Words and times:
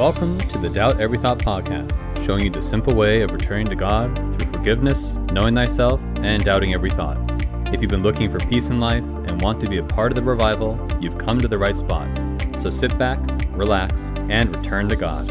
Welcome 0.00 0.38
to 0.38 0.56
the 0.56 0.70
Doubt 0.70 0.98
Every 0.98 1.18
Thought 1.18 1.40
podcast, 1.40 2.24
showing 2.24 2.42
you 2.42 2.50
the 2.50 2.62
simple 2.62 2.94
way 2.94 3.20
of 3.20 3.32
returning 3.32 3.68
to 3.68 3.76
God 3.76 4.16
through 4.32 4.50
forgiveness, 4.50 5.12
knowing 5.30 5.54
thyself, 5.54 6.00
and 6.22 6.42
doubting 6.42 6.72
every 6.72 6.88
thought. 6.88 7.18
If 7.66 7.82
you've 7.82 7.90
been 7.90 8.02
looking 8.02 8.30
for 8.30 8.38
peace 8.38 8.70
in 8.70 8.80
life 8.80 9.04
and 9.04 9.42
want 9.42 9.60
to 9.60 9.68
be 9.68 9.76
a 9.76 9.82
part 9.82 10.10
of 10.10 10.16
the 10.16 10.22
revival, 10.22 10.80
you've 11.02 11.18
come 11.18 11.38
to 11.38 11.48
the 11.48 11.58
right 11.58 11.76
spot. 11.76 12.08
So 12.58 12.70
sit 12.70 12.96
back, 12.96 13.20
relax, 13.50 14.10
and 14.30 14.56
return 14.56 14.88
to 14.88 14.96
God. 14.96 15.28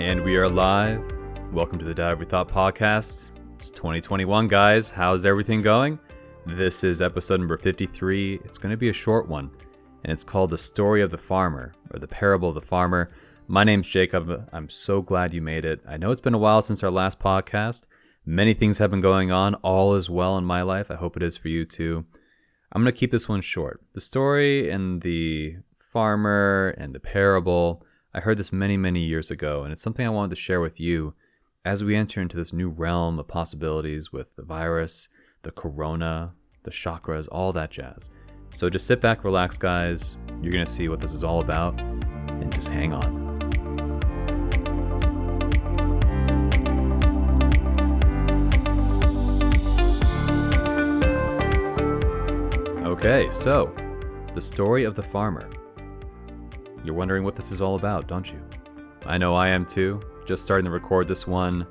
And 0.00 0.24
we 0.24 0.38
are 0.38 0.48
live. 0.48 1.04
Welcome 1.52 1.78
to 1.80 1.84
the 1.84 1.92
Doubt 1.92 2.12
Every 2.12 2.24
Thought 2.24 2.48
podcast. 2.48 3.28
It's 3.56 3.70
2021, 3.70 4.48
guys. 4.48 4.90
How's 4.90 5.26
everything 5.26 5.60
going? 5.60 5.98
This 6.46 6.82
is 6.82 7.02
episode 7.02 7.40
number 7.40 7.58
53. 7.58 8.40
It's 8.42 8.56
going 8.56 8.70
to 8.70 8.78
be 8.78 8.88
a 8.88 8.94
short 8.94 9.28
one 9.28 9.50
and 10.02 10.12
it's 10.12 10.24
called 10.24 10.50
The 10.50 10.58
Story 10.58 11.02
of 11.02 11.10
the 11.10 11.18
Farmer, 11.18 11.74
or 11.92 11.98
The 11.98 12.08
Parable 12.08 12.48
of 12.48 12.54
the 12.54 12.60
Farmer. 12.60 13.10
My 13.46 13.64
name's 13.64 13.88
Jacob. 13.88 14.48
I'm 14.52 14.68
so 14.68 15.02
glad 15.02 15.34
you 15.34 15.42
made 15.42 15.64
it. 15.64 15.80
I 15.86 15.96
know 15.96 16.10
it's 16.10 16.20
been 16.20 16.34
a 16.34 16.38
while 16.38 16.62
since 16.62 16.82
our 16.82 16.90
last 16.90 17.18
podcast. 17.20 17.86
Many 18.24 18.54
things 18.54 18.78
have 18.78 18.90
been 18.90 19.00
going 19.00 19.30
on. 19.30 19.54
All 19.56 19.94
is 19.94 20.08
well 20.08 20.38
in 20.38 20.44
my 20.44 20.62
life. 20.62 20.90
I 20.90 20.94
hope 20.94 21.16
it 21.16 21.22
is 21.22 21.36
for 21.36 21.48
you 21.48 21.64
too. 21.64 22.04
I'm 22.72 22.82
going 22.82 22.92
to 22.92 22.98
keep 22.98 23.10
this 23.10 23.28
one 23.28 23.40
short. 23.40 23.80
The 23.94 24.00
story 24.00 24.70
and 24.70 25.02
the 25.02 25.56
farmer 25.76 26.74
and 26.78 26.94
the 26.94 27.00
parable, 27.00 27.84
I 28.14 28.20
heard 28.20 28.36
this 28.36 28.52
many, 28.52 28.76
many 28.76 29.00
years 29.00 29.30
ago, 29.30 29.64
and 29.64 29.72
it's 29.72 29.82
something 29.82 30.06
I 30.06 30.10
wanted 30.10 30.30
to 30.30 30.36
share 30.36 30.60
with 30.60 30.78
you 30.78 31.14
as 31.64 31.82
we 31.82 31.96
enter 31.96 32.20
into 32.22 32.36
this 32.36 32.52
new 32.52 32.68
realm 32.68 33.18
of 33.18 33.28
possibilities 33.28 34.12
with 34.12 34.36
the 34.36 34.42
virus, 34.42 35.08
the 35.42 35.50
corona, 35.50 36.32
the 36.62 36.70
chakras, 36.70 37.28
all 37.30 37.52
that 37.52 37.70
jazz. 37.70 38.10
So 38.52 38.68
just 38.68 38.86
sit 38.86 39.00
back, 39.00 39.24
relax, 39.24 39.56
guys. 39.56 40.18
You're 40.42 40.52
going 40.52 40.66
to 40.66 40.72
see 40.72 40.88
what 40.88 41.00
this 41.00 41.12
is 41.12 41.24
all 41.24 41.40
about, 41.40 41.80
and 41.80 42.52
just 42.52 42.70
hang 42.70 42.92
on. 42.92 43.30
Okay, 52.84 53.30
so 53.30 53.74
the 54.34 54.40
story 54.40 54.84
of 54.84 54.94
the 54.94 55.02
farmer. 55.02 55.48
You're 56.84 56.94
wondering 56.94 57.24
what 57.24 57.36
this 57.36 57.50
is 57.50 57.60
all 57.60 57.76
about, 57.76 58.08
don't 58.08 58.30
you? 58.30 58.40
I 59.06 59.16
know 59.16 59.34
I 59.34 59.48
am 59.48 59.64
too. 59.64 60.00
Just 60.26 60.44
starting 60.44 60.64
to 60.64 60.70
record 60.70 61.08
this 61.08 61.26
one, 61.26 61.66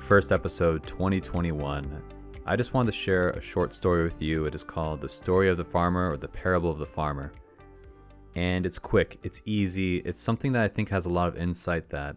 first 0.00 0.32
episode 0.32 0.86
2021. 0.86 2.02
I 2.44 2.56
just 2.56 2.74
wanted 2.74 2.90
to 2.90 2.98
share 2.98 3.30
a 3.30 3.40
short 3.40 3.72
story 3.72 4.02
with 4.02 4.20
you. 4.20 4.46
It 4.46 4.54
is 4.56 4.64
called 4.64 5.00
The 5.00 5.08
Story 5.08 5.48
of 5.48 5.56
the 5.56 5.64
Farmer 5.64 6.10
or 6.10 6.16
The 6.16 6.26
Parable 6.26 6.72
of 6.72 6.78
the 6.80 6.86
Farmer. 6.86 7.32
And 8.34 8.66
it's 8.66 8.80
quick, 8.80 9.20
it's 9.22 9.40
easy, 9.44 9.98
it's 9.98 10.18
something 10.18 10.50
that 10.52 10.62
I 10.64 10.66
think 10.66 10.88
has 10.88 11.06
a 11.06 11.10
lot 11.10 11.28
of 11.28 11.36
insight 11.36 11.90
that 11.90 12.16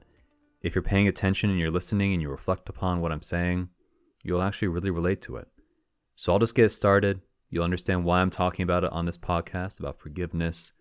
if 0.62 0.74
you're 0.74 0.82
paying 0.82 1.08
attention 1.08 1.52
and 1.52 1.60
you're 1.60 1.70
listening 1.70 2.12
and 2.12 2.24
you 2.24 2.30
reflect 2.32 2.70
upon 2.70 3.02
what 3.02 3.12
I'm 3.12 3.22
saying, 3.22 3.70
you'll 4.24 4.42
actually 4.42 4.70
really 4.70 4.90
relate 4.90 5.22
to 5.24 5.36
it. 5.36 5.48
So 6.16 6.34
I'll 6.34 6.40
just 6.40 6.56
get 6.56 6.70
started. 6.70 7.22
You'll 7.52 7.64
understand 7.64 8.04
why 8.04 8.22
I'm 8.22 8.32
talking 8.32 8.64
about 8.64 8.84
it 8.84 8.92
on 8.92 9.06
this 9.06 9.20
podcast 9.20 9.80
about 9.80 10.00
forgiveness, 10.00 10.74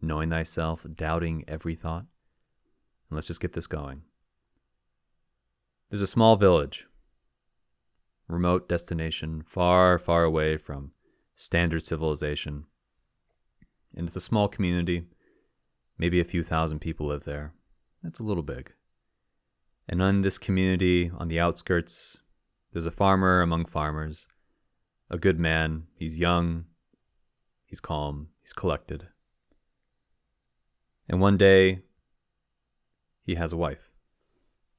knowing 0.00 0.30
thyself, 0.30 0.86
doubting 0.94 1.44
every 1.48 1.74
thought. 1.74 2.04
And 3.10 3.16
let's 3.16 3.26
just 3.26 3.40
get 3.40 3.54
this 3.54 3.66
going. 3.66 4.02
There's 5.90 6.00
a 6.00 6.06
small 6.06 6.36
village 6.36 6.86
remote 8.28 8.68
destination, 8.68 9.42
far, 9.46 9.98
far 9.98 10.24
away 10.24 10.56
from 10.56 10.92
standard 11.36 11.82
civilization. 11.82 12.64
And 13.94 14.06
it's 14.06 14.16
a 14.16 14.20
small 14.20 14.48
community. 14.48 15.04
Maybe 15.98 16.20
a 16.20 16.24
few 16.24 16.42
thousand 16.42 16.80
people 16.80 17.06
live 17.06 17.24
there. 17.24 17.54
That's 18.02 18.18
a 18.18 18.24
little 18.24 18.42
big. 18.42 18.72
And 19.88 20.02
in 20.02 20.22
this 20.22 20.38
community, 20.38 21.10
on 21.16 21.28
the 21.28 21.40
outskirts, 21.40 22.20
there's 22.72 22.86
a 22.86 22.90
farmer 22.90 23.40
among 23.40 23.66
farmers, 23.66 24.26
a 25.10 25.18
good 25.18 25.38
man. 25.38 25.84
He's 25.96 26.18
young, 26.18 26.64
he's 27.64 27.80
calm, 27.80 28.28
he's 28.40 28.52
collected. 28.52 29.08
And 31.08 31.20
one 31.20 31.36
day, 31.36 31.82
he 33.22 33.34
has 33.36 33.52
a 33.52 33.56
wife. 33.56 33.90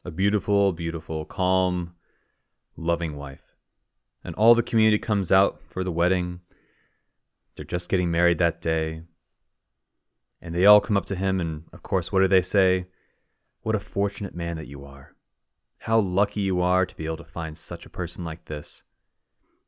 A 0.03 0.11
beautiful, 0.11 0.71
beautiful, 0.71 1.25
calm, 1.25 1.94
loving 2.75 3.15
wife. 3.15 3.55
And 4.23 4.33
all 4.35 4.55
the 4.55 4.63
community 4.63 4.97
comes 4.97 5.31
out 5.31 5.61
for 5.69 5.83
the 5.83 5.91
wedding. 5.91 6.41
They're 7.55 7.65
just 7.65 7.89
getting 7.89 8.11
married 8.11 8.37
that 8.39 8.61
day. 8.61 9.03
And 10.41 10.53
they 10.53 10.65
all 10.65 10.81
come 10.81 10.97
up 10.97 11.05
to 11.07 11.15
him, 11.15 11.39
and 11.39 11.63
of 11.71 11.83
course, 11.83 12.11
what 12.11 12.19
do 12.19 12.27
they 12.27 12.41
say? 12.41 12.87
What 13.61 13.75
a 13.75 13.79
fortunate 13.79 14.35
man 14.35 14.57
that 14.57 14.67
you 14.67 14.85
are. 14.85 15.15
How 15.79 15.99
lucky 15.99 16.41
you 16.41 16.61
are 16.61 16.85
to 16.85 16.95
be 16.95 17.05
able 17.05 17.17
to 17.17 17.23
find 17.23 17.57
such 17.57 17.85
a 17.85 17.89
person 17.89 18.23
like 18.23 18.45
this. 18.45 18.83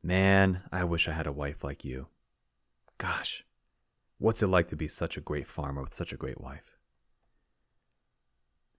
Man, 0.04 0.62
I 0.72 0.84
wish 0.84 1.08
I 1.08 1.14
had 1.14 1.28
a 1.28 1.32
wife 1.32 1.64
like 1.64 1.84
you. 1.84 2.08
Gosh, 2.98 3.46
what's 4.18 4.42
it 4.42 4.48
like 4.48 4.68
to 4.70 4.76
be 4.76 4.88
such 4.88 5.18
a 5.18 5.22
great 5.22 5.48
farmer 5.48 5.82
with 5.82 5.94
such 5.94 6.12
a 6.12 6.18
great 6.18 6.42
wife? 6.42 6.78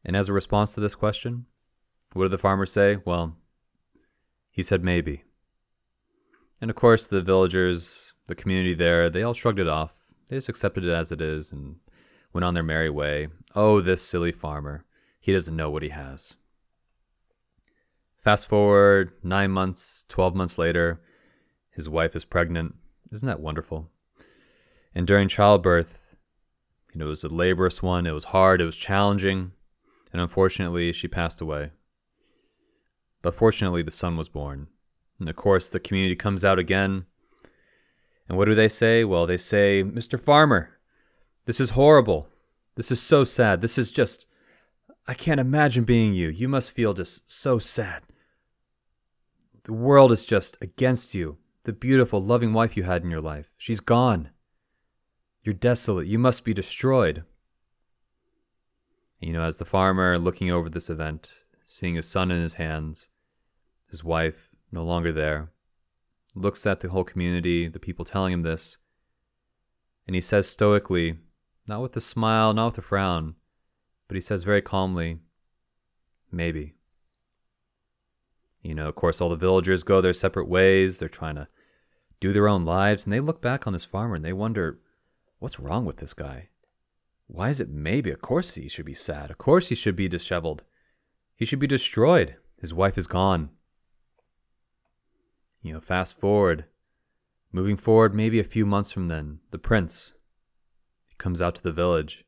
And 0.05 0.17
as 0.17 0.29
a 0.29 0.33
response 0.33 0.75
to 0.75 0.81
this 0.81 0.95
question, 0.95 1.47
what 2.13 2.25
did 2.25 2.33
the 2.33 2.39
farmer 2.39 2.67
say? 2.67 2.99
Well, 3.05 3.37
he 4.59 4.63
said 4.65 4.83
maybe. 4.83 5.23
And 6.61 6.69
of 6.69 6.75
course, 6.75 7.07
the 7.07 7.23
villagers, 7.23 8.13
the 8.27 8.35
community 8.35 8.75
there, 8.75 9.09
they 9.09 9.23
all 9.23 9.33
shrugged 9.33 9.61
it 9.61 9.69
off. 9.69 10.03
They 10.27 10.37
just 10.37 10.49
accepted 10.49 10.85
it 10.85 10.91
as 10.91 11.13
it 11.13 11.21
is 11.21 11.53
and 11.53 11.77
went 12.33 12.45
on 12.45 12.55
their 12.55 12.65
merry 12.65 12.91
way. 12.91 13.29
Oh, 13.55 13.81
this 13.81 14.03
silly 14.03 14.33
farmer. 14.33 14.85
He 15.21 15.33
doesn't 15.33 15.55
know 15.55 15.71
what 15.71 15.85
he 15.85 15.91
has. 15.91 16.35
Fast 18.21 18.49
forward 18.49 19.13
nine 19.23 19.53
months, 19.53 20.05
12 20.09 20.35
months 20.35 20.59
later, 20.59 21.01
his 21.71 21.89
wife 21.89 22.17
is 22.17 22.25
pregnant. 22.25 22.75
Isn't 23.13 23.29
that 23.29 23.39
wonderful? 23.39 23.89
And 24.93 25.07
during 25.07 25.29
childbirth, 25.29 26.17
you 26.93 26.99
know, 26.99 27.07
it 27.07 27.11
was 27.11 27.23
a 27.23 27.33
laborious 27.33 27.81
one. 27.81 28.09
It 28.09 28.11
was 28.11 28.25
hard. 28.25 28.61
It 28.61 28.65
was 28.65 28.77
challenging. 28.77 29.53
And 30.13 30.21
unfortunately, 30.21 30.93
she 30.93 31.07
passed 31.07 31.41
away. 31.41 31.71
But 33.29 33.35
fortunately, 33.35 33.83
the 33.83 33.91
son 33.91 34.17
was 34.17 34.31
born. 34.31 34.69
And 35.21 35.29
of 35.29 35.37
course, 35.37 35.69
the 35.69 35.79
community 35.79 36.17
comes 36.17 36.47
out 36.47 36.59
again. 36.59 37.05
And 38.27 38.39
what 38.39 38.47
do 38.47 38.55
they 38.55 38.71
say? 38.71 39.05
Well, 39.05 39.27
they 39.27 39.37
say, 39.37 39.85
Mr. 39.85 40.19
Farmer, 40.19 40.79
this 41.45 41.61
is 41.61 41.77
horrible. 41.77 42.31
This 42.75 42.91
is 42.91 43.03
so 43.03 43.25
sad. 43.25 43.61
This 43.61 43.77
is 43.77 43.93
just. 43.93 44.25
I 45.07 45.13
can't 45.13 45.41
imagine 45.41 45.85
being 45.85 46.15
you. 46.15 46.31
You 46.31 46.49
must 46.49 46.71
feel 46.71 46.95
just 46.95 47.31
so 47.31 47.59
sad. 47.59 48.03
The 49.65 49.75
world 49.75 50.11
is 50.11 50.25
just 50.25 50.57
against 50.63 51.15
you. 51.15 51.37
The 51.65 51.75
beautiful, 51.75 52.23
loving 52.23 52.55
wife 52.55 52.79
you 52.79 52.85
had 52.85 53.03
in 53.03 53.11
your 53.11 53.21
life. 53.21 53.51
She's 53.59 53.81
gone. 53.81 54.31
You're 55.43 55.53
desolate. 55.53 56.07
You 56.07 56.19
must 56.19 56.47
be 56.47 56.55
destroyed. 56.55 57.25
You 59.21 59.35
know, 59.35 59.43
as 59.43 59.59
the 59.59 59.67
farmer 59.67 60.19
looking 60.19 60.51
over 60.51 60.71
this 60.71 60.89
event, 60.89 61.35
seeing 61.67 61.97
his 61.97 62.09
son 62.09 62.31
in 62.31 62.41
his 62.41 62.55
hands, 62.55 63.09
his 63.91 64.05
wife 64.05 64.51
no 64.71 64.85
longer 64.85 65.13
there, 65.13 65.51
looks 66.35 66.67
at 66.67 66.81
the 66.81 66.89
whole 66.89 67.05
community, 67.05 67.69
the 67.69 67.79
people 67.79 68.05
telling 68.05 68.33
him 68.33 68.43
this, 68.43 68.79
and 70.07 70.15
he 70.15 70.21
says 70.21 70.49
stoically, 70.49 71.19
not 71.67 71.83
with 71.83 71.97
a 71.97 72.01
smile, 72.01 72.55
not 72.55 72.67
with 72.67 72.79
a 72.79 72.83
frown, 72.83 73.35
but 74.09 74.15
he 74.15 74.21
says 74.21 74.45
very 74.45 74.63
calmly, 74.63 75.19
maybe. 76.33 76.75
You 78.63 78.75
know, 78.75 78.89
of 78.89 78.95
course, 78.95 79.21
all 79.21 79.29
the 79.29 79.37
villagers 79.37 79.85
go 79.85 80.01
their 80.01 80.15
separate 80.15 80.49
ways. 80.49 80.99
They're 80.99 81.09
trying 81.09 81.37
to 81.37 81.47
do 82.21 82.33
their 82.33 82.49
own 82.49 82.65
lives, 82.65 83.05
and 83.05 83.13
they 83.13 83.21
look 83.21 83.41
back 83.41 83.67
on 83.67 83.73
this 83.73 83.85
farmer 83.85 84.15
and 84.15 84.25
they 84.25 84.33
wonder, 84.33 84.81
what's 85.39 85.61
wrong 85.61 85.85
with 85.85 85.99
this 85.99 86.15
guy? 86.15 86.49
Why 87.27 87.51
is 87.51 87.61
it 87.61 87.69
maybe? 87.69 88.11
Of 88.11 88.23
course 88.23 88.55
he 88.55 88.69
should 88.69 88.87
be 88.87 88.95
sad. 88.95 89.31
Of 89.31 89.39
course 89.39 89.69
he 89.69 89.75
should 89.75 89.95
be 89.95 90.09
disheveled. 90.09 90.65
He 91.37 91.45
should 91.45 91.59
be 91.59 91.67
destroyed. 91.67 92.37
His 92.61 92.75
wife 92.75 92.97
is 92.97 93.07
gone. 93.07 93.51
You 95.69 95.75
know, 95.75 95.81
fast 95.81 96.19
forward, 96.19 96.65
moving 97.53 97.77
forward 97.77 98.15
maybe 98.15 98.41
a 98.41 98.45
few 98.45 98.65
months 98.65 98.91
from 98.91 99.09
then, 99.09 99.41
the 99.51 99.59
prince 99.59 100.15
comes 101.19 101.43
out 101.43 101.57
to 101.57 101.63
the 101.63 101.73
village. 101.73 102.25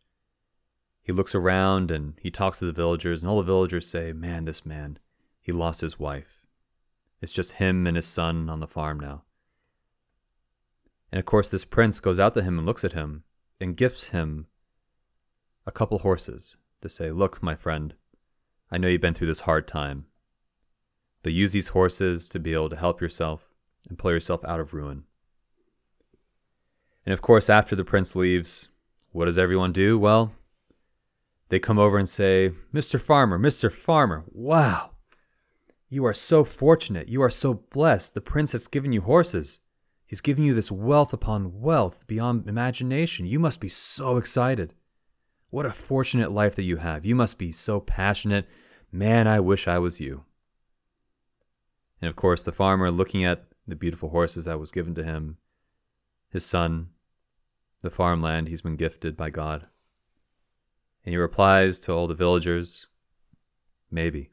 He 1.03 1.11
looks 1.11 1.35
around 1.35 1.91
and 1.91 2.19
he 2.21 2.31
talks 2.31 2.59
to 2.59 2.67
the 2.67 2.73
villagers, 2.73 3.23
and 3.23 3.31
all 3.31 3.39
the 3.39 3.43
villagers 3.43 3.87
say, 3.87 4.13
Man, 4.13 4.45
this 4.45 4.67
man, 4.67 4.99
he 5.41 5.53
lost 5.53 5.81
his 5.81 5.99
wife. 5.99 6.43
It's 7.23 7.33
just 7.33 7.53
him 7.53 7.87
and 7.87 7.97
his 7.97 8.07
son 8.07 8.51
on 8.51 8.61
the 8.61 8.67
farm 8.67 9.01
now. 9.01 9.23
And 11.11 11.19
of 11.19 11.25
course, 11.25 11.51
this 11.51 11.65
prince 11.65 11.99
goes 11.99 12.21
out 12.21 12.35
to 12.35 12.43
him 12.43 12.59
and 12.59 12.67
looks 12.67 12.85
at 12.85 12.93
him 12.93 13.25
and 13.59 13.75
gifts 13.75 14.09
him 14.09 14.49
a 15.65 15.73
couple 15.73 16.01
horses 16.01 16.59
to 16.83 16.91
say, 16.91 17.11
Look, 17.11 17.43
my 17.43 17.55
friend, 17.55 17.95
I 18.71 18.77
know 18.77 18.89
you've 18.89 19.01
been 19.01 19.15
through 19.15 19.29
this 19.29 19.41
hard 19.41 19.67
time, 19.67 20.05
but 21.22 21.32
use 21.32 21.52
these 21.52 21.69
horses 21.69 22.28
to 22.31 22.38
be 22.38 22.52
able 22.52 22.70
to 22.70 22.76
help 22.76 23.00
yourself 23.00 23.50
and 23.88 23.99
pull 23.99 24.12
yourself 24.12 24.44
out 24.44 24.61
of 24.61 24.75
ruin. 24.75 25.05
And 27.05 27.12
of 27.12 27.22
course, 27.22 27.49
after 27.50 27.75
the 27.75 27.84
prince 27.84 28.14
leaves, 28.14 28.69
what 29.12 29.25
does 29.25 29.38
everyone 29.38 29.72
do? 29.72 29.99
Well, 29.99 30.32
they 31.49 31.58
come 31.58 31.78
over 31.78 31.99
and 31.99 32.08
say, 32.08 32.52
Mr. 32.72 33.00
Farmer, 33.00 33.38
Mr. 33.38 33.72
Farmer, 33.72 34.25
wow, 34.31 34.93
you 35.93 36.06
are 36.06 36.14
so 36.14 36.44
fortunate. 36.44 37.08
You 37.08 37.20
are 37.22 37.31
so 37.31 37.55
blessed. 37.55 38.14
The 38.14 38.20
prince 38.20 38.52
has 38.52 38.69
given 38.69 38.93
you 38.93 39.00
horses. 39.00 39.58
He's 40.06 40.20
giving 40.20 40.44
you 40.44 40.55
this 40.55 40.70
wealth 40.70 41.12
upon 41.12 41.61
wealth 41.61 42.06
beyond 42.06 42.49
imagination. 42.49 43.26
You 43.26 43.40
must 43.40 43.61
be 43.61 43.69
so 43.69 44.17
excited. 44.17 44.75
What 45.50 45.67
a 45.67 45.72
fortunate 45.72 46.31
life 46.31 46.55
that 46.55 46.62
you 46.62 46.76
have. 46.76 47.05
You 47.05 47.17
must 47.17 47.38
be 47.38 47.50
so 47.50 47.81
passionate. 47.81 48.46
Man, 48.93 49.26
I 49.26 49.40
wish 49.40 49.67
I 49.67 49.81
was 49.81 49.99
you. 49.99 50.25
And 52.00 52.08
of 52.08 52.17
course, 52.17 52.44
the 52.44 52.52
farmer, 52.52 52.91
looking 52.91 53.25
at 53.25 53.47
the 53.67 53.76
beautiful 53.76 54.11
horses 54.11 54.47
that 54.47 54.58
was 54.58 54.70
given 54.70 54.94
to 54.94 55.05
him, 55.05 55.37
his 56.31 56.44
son, 56.44 56.91
the 57.82 57.91
farmland 57.91 58.49
he's 58.49 58.62
been 58.62 58.76
gifted 58.76 59.17
by 59.17 59.31
God. 59.31 59.69
And 61.05 61.12
he 61.12 61.19
replies 61.19 61.81
to 61.81 61.93
all 61.93 62.06
the 62.06 62.14
villagers, 62.14 62.87
Maybe. 63.91 64.31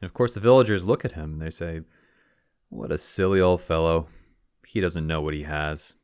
And 0.00 0.06
of 0.06 0.12
course, 0.12 0.34
the 0.34 0.40
villagers 0.40 0.84
look 0.84 1.04
at 1.04 1.12
him 1.12 1.34
and 1.34 1.42
they 1.42 1.50
say, 1.50 1.80
what 2.74 2.90
a 2.90 2.98
silly 2.98 3.40
old 3.40 3.60
fellow. 3.60 4.08
He 4.66 4.80
doesn't 4.80 5.06
know 5.06 5.20
what 5.20 5.32
he 5.32 5.44
has. 5.44 5.94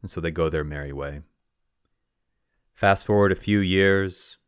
And 0.00 0.08
so 0.08 0.20
they 0.20 0.30
go 0.30 0.48
their 0.48 0.62
merry 0.62 0.92
way. 0.92 1.22
Fast 2.72 3.04
forward 3.04 3.32
a 3.32 3.36
few 3.36 3.58
years, 3.58 4.38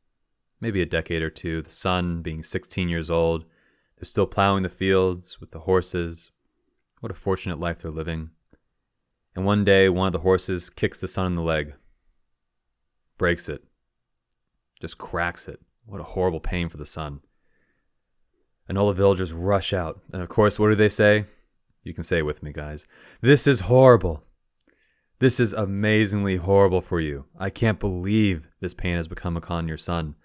maybe 0.61 0.81
a 0.81 0.87
decade 0.87 1.23
or 1.23 1.31
two, 1.31 1.63
the 1.63 1.71
son 1.71 2.23
being 2.23 2.45
16 2.45 2.89
years 2.89 3.11
old, 3.11 3.47
they're 3.97 4.05
still 4.05 4.27
plowing 4.27 4.63
the 4.63 4.69
fields 4.69 5.41
with 5.41 5.51
the 5.51 5.61
horses. 5.61 6.31
What 7.01 7.13
a 7.13 7.15
fortunate 7.15 7.59
life 7.59 7.83
they're 7.83 7.91
living. 7.91 8.31
And 9.35 9.45
one 9.45 9.65
day, 9.65 9.89
one 9.89 10.07
of 10.07 10.13
the 10.13 10.21
horses 10.21 10.71
kicks 10.71 11.01
the 11.01 11.09
son 11.09 11.27
in 11.27 11.35
the 11.35 11.43
leg, 11.43 11.75
breaks 13.19 13.49
it, 13.49 13.65
just 14.81 14.99
cracks 14.99 15.47
it. 15.47 15.61
What 15.85 16.01
a 16.01 16.05
horrible 16.05 16.41
pain 16.41 16.69
for 16.69 16.79
the 16.79 16.87
son. 16.87 17.21
And 18.69 18.77
all 18.77 18.89
the 18.89 18.95
villagers 18.95 19.33
rush 19.33 19.73
out. 19.73 20.01
And 20.13 20.23
of 20.23 20.29
course, 20.29 20.59
what 20.59 20.69
do 20.69 20.75
they 20.75 20.89
say? 20.89 21.27
You 21.85 21.95
can 21.95 22.03
say 22.03 22.19
it 22.19 22.27
with 22.27 22.43
me, 22.43 22.53
guys. 22.53 22.87
This 23.21 23.47
is 23.47 23.61
horrible. 23.61 24.25
This 25.19 25.39
is 25.39 25.53
amazingly 25.53 26.37
horrible 26.37 26.81
for 26.81 27.01
you. 27.01 27.27
I 27.39 27.49
can't 27.49 27.79
believe 27.79 28.49
this 28.61 28.75
pain 28.75 28.97
has 28.97 29.07
become 29.07 29.37
upon 29.37 29.69
your 29.69 29.79
son. 29.79 30.17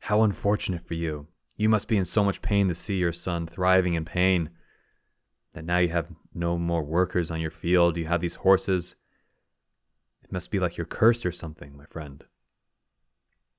How 0.00 0.22
unfortunate 0.22 0.86
for 0.86 0.94
you. 0.94 1.28
You 1.56 1.68
must 1.68 1.88
be 1.88 1.96
in 1.96 2.04
so 2.04 2.24
much 2.24 2.42
pain 2.42 2.68
to 2.68 2.74
see 2.74 2.96
your 2.96 3.12
son 3.12 3.46
thriving 3.46 3.94
in 3.94 4.04
pain. 4.04 4.50
That 5.52 5.64
now 5.64 5.78
you 5.78 5.90
have 5.90 6.12
no 6.34 6.58
more 6.58 6.82
workers 6.82 7.30
on 7.30 7.40
your 7.40 7.50
field. 7.50 7.96
You 7.96 8.06
have 8.06 8.20
these 8.20 8.36
horses. 8.36 8.96
It 10.24 10.32
must 10.32 10.50
be 10.50 10.58
like 10.58 10.76
you're 10.76 10.84
cursed 10.84 11.24
or 11.24 11.32
something, 11.32 11.76
my 11.76 11.86
friend. 11.86 12.24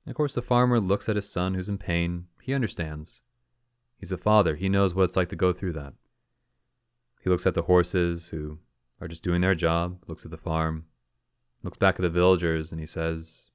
And 0.05 0.11
of 0.11 0.17
course, 0.17 0.35
the 0.35 0.41
farmer 0.41 0.79
looks 0.79 1.07
at 1.07 1.15
his 1.15 1.29
son 1.29 1.53
who's 1.53 1.69
in 1.69 1.77
pain. 1.77 2.25
He 2.41 2.53
understands. 2.53 3.21
He's 3.97 4.11
a 4.11 4.17
father. 4.17 4.55
He 4.55 4.67
knows 4.67 4.93
what 4.93 5.03
it's 5.03 5.15
like 5.15 5.29
to 5.29 5.35
go 5.35 5.53
through 5.53 5.73
that. 5.73 5.93
He 7.21 7.29
looks 7.29 7.47
at 7.47 7.53
the 7.53 7.63
horses 7.63 8.27
who 8.27 8.59
are 9.01 9.07
just 9.07 9.23
doing 9.23 9.41
their 9.41 9.55
job, 9.55 10.03
looks 10.07 10.25
at 10.25 10.31
the 10.31 10.37
farm, 10.37 10.85
looks 11.63 11.77
back 11.77 11.95
at 11.95 12.01
the 12.01 12.09
villagers, 12.09 12.71
and 12.71 12.79
he 12.79 12.85
says, 12.85 13.49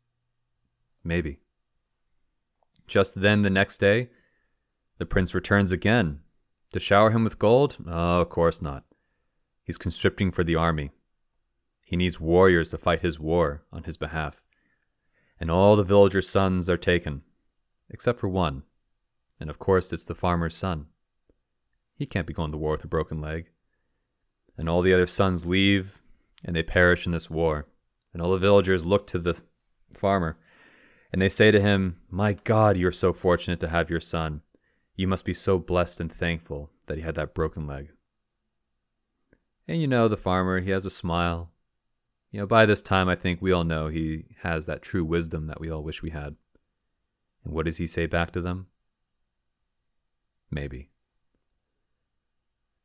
Maybe. 1.05 1.39
Just 2.87 3.21
then, 3.21 3.43
the 3.43 3.51
next 3.51 3.79
day, 3.79 4.09
the 5.01 5.07
prince 5.07 5.35
returns 5.35 5.73
again. 5.73 6.21
To 6.73 6.79
shower 6.79 7.11
him 7.11 7.25
with 7.25 7.39
gold? 7.41 7.79
Oh, 7.89 8.21
of 8.21 8.29
course 8.29 8.63
not. 8.63 8.85
He's 9.65 9.79
conscripting 9.79 10.31
for 10.31 10.45
the 10.45 10.55
army. 10.55 10.91
He 11.83 11.97
needs 11.97 12.21
warriors 12.21 12.71
to 12.71 12.79
fight 12.79 13.01
his 13.01 13.19
war 13.19 13.65
on 13.73 13.85
his 13.85 13.97
behalf. 13.97 14.45
And 15.41 15.51
all 15.51 15.75
the 15.75 15.83
villagers' 15.83 16.29
sons 16.29 16.69
are 16.69 16.77
taken, 16.77 17.23
except 17.89 18.21
for 18.21 18.29
one. 18.29 18.63
And 19.41 19.51
of 19.51 19.59
course, 19.59 19.93
it's 19.93 20.05
the 20.05 20.15
farmer's 20.15 20.57
son. 20.57 20.87
He 21.97 22.07
can't 22.07 22.27
be 22.27 22.35
going 22.35 22.53
to 22.53 22.59
war 22.59 22.73
with 22.73 22.85
a 22.85 22.89
broken 22.89 23.21
leg 23.21 23.47
and 24.59 24.69
all 24.69 24.83
the 24.83 24.93
other 24.93 25.07
sons 25.07 25.47
leave 25.47 26.03
and 26.45 26.55
they 26.55 26.63
perish 26.63 27.07
in 27.07 27.13
this 27.13 27.31
war. 27.31 27.67
And 28.13 28.21
all 28.21 28.33
the 28.33 28.39
villagers 28.39 28.85
look 28.85 29.07
to 29.07 29.19
the 29.19 29.41
farmer 29.95 30.37
and 31.13 31.23
they 31.23 31.31
say 31.31 31.51
to 31.51 31.61
him, 31.61 31.97
My 32.11 32.35
God, 32.35 32.77
you're 32.77 32.93
so 32.93 33.15
fortunate 33.15 33.61
to 33.61 33.69
have 33.69 33.89
your 33.89 34.01
son. 34.01 34.43
You 35.01 35.09
must 35.09 35.25
be 35.25 35.33
so 35.33 35.59
blessed 35.59 35.99
and 35.99 36.13
thankful 36.13 36.69
that 36.87 36.99
he 36.99 37.03
had 37.03 37.15
that 37.15 37.33
broken 37.33 37.67
leg. 37.67 37.93
And 39.67 39.81
you 39.81 39.89
know, 39.89 40.09
the 40.09 40.17
farmer, 40.19 40.61
he 40.61 40.73
has 40.73 40.85
a 40.85 40.91
smile. 40.91 41.53
You 42.31 42.41
know, 42.41 42.47
by 42.47 42.67
this 42.67 42.83
time, 42.83 43.09
I 43.09 43.17
think 43.17 43.41
we 43.41 43.51
all 43.51 43.65
know 43.65 43.89
he 43.89 44.27
has 44.43 44.67
that 44.67 44.83
true 44.83 45.03
wisdom 45.03 45.47
that 45.47 45.59
we 45.59 45.71
all 45.71 45.83
wish 45.83 46.03
we 46.03 46.11
had. 46.11 46.37
And 47.43 47.55
what 47.55 47.65
does 47.65 47.79
he 47.79 47.87
say 47.87 48.05
back 48.05 48.31
to 48.33 48.43
them? 48.43 48.67
Maybe. 50.51 50.91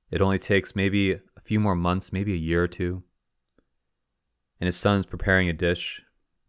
It 0.09 0.21
only 0.21 0.39
takes 0.39 0.73
maybe 0.73 1.11
a 1.11 1.41
few 1.43 1.59
more 1.59 1.75
months, 1.75 2.13
maybe 2.13 2.31
a 2.31 2.37
year 2.37 2.63
or 2.63 2.69
two. 2.69 3.03
And 4.61 4.67
his 4.67 4.77
son's 4.77 5.05
preparing 5.05 5.49
a 5.49 5.53
dish 5.53 6.01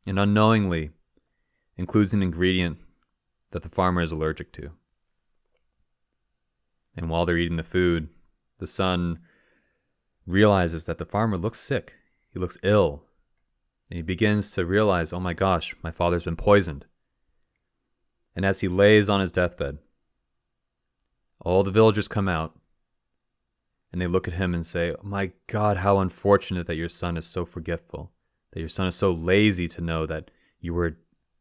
and 0.07 0.17
unknowingly 0.17 0.91
includes 1.77 2.15
an 2.15 2.23
ingredient 2.23 2.79
that 3.51 3.65
the 3.65 3.69
farmer 3.69 4.01
is 4.01 4.13
allergic 4.13 4.53
to. 4.53 4.71
And 6.97 7.11
while 7.11 7.27
they're 7.27 7.37
eating 7.37 7.57
the 7.57 7.63
food, 7.63 8.09
the 8.59 8.67
son 8.67 9.19
realizes 10.27 10.87
that 10.87 10.99
the 10.99 11.05
farmer 11.05 11.37
looks 11.37 11.61
sick. 11.61 11.95
He 12.33 12.39
looks 12.39 12.59
ill. 12.63 13.05
And 13.91 13.97
he 13.99 14.03
begins 14.03 14.51
to 14.53 14.65
realize, 14.65 15.13
oh 15.13 15.21
my 15.21 15.35
gosh, 15.35 15.77
my 15.83 15.91
father's 15.91 16.25
been 16.25 16.37
poisoned. 16.37 16.87
And 18.35 18.45
as 18.45 18.61
he 18.61 18.69
lays 18.69 19.09
on 19.09 19.21
his 19.21 19.33
deathbed, 19.33 19.79
all 21.41 21.63
the 21.63 21.71
villagers 21.71 22.09
come 22.09 22.29
out 22.29 22.59
and 23.93 24.03
they 24.03 24.07
look 24.07 24.27
at 24.27 24.35
him 24.35 24.53
and 24.53 24.67
say, 24.67 24.93
oh 24.93 25.01
My 25.03 25.33
God, 25.47 25.79
how 25.79 25.99
unfortunate 25.99 26.67
that 26.67 26.75
your 26.77 26.89
son 26.89 27.17
is 27.17 27.27
so 27.27 27.47
forgetful, 27.47 28.13
that 28.53 28.61
your 28.61 28.69
son 28.69 28.89
is 28.89 28.97
so 28.97 29.13
lazy 29.13 29.69
to 29.69 29.81
know 29.81 30.07
that 30.07 30.31
you 30.61 30.75
were 30.75 30.99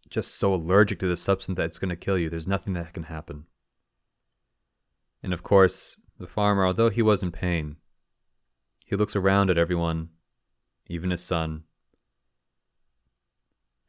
just 0.10 0.36
so 0.36 0.54
allergic 0.54 1.00
to 1.00 1.08
the 1.08 1.18
substance 1.18 1.58
that 1.58 1.66
it's 1.66 1.80
going 1.80 1.90
to 1.90 1.96
kill 1.96 2.18
you. 2.18 2.30
There's 2.30 2.48
nothing 2.48 2.74
that 2.74 2.94
can 2.94 3.04
happen. 3.04 3.46
And 5.26 5.34
of 5.34 5.42
course, 5.42 5.98
the 6.20 6.28
farmer, 6.28 6.68
although 6.68 6.92
he 6.92 7.02
was 7.02 7.24
in 7.24 7.32
pain, 7.32 7.78
he 8.86 8.96
looks 8.96 9.16
around 9.16 9.50
at 9.50 9.58
everyone, 9.58 10.10
even 10.86 11.10
his 11.10 11.24
son. 11.24 11.64